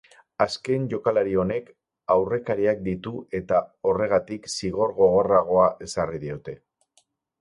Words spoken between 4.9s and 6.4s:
gogorragoa ezarri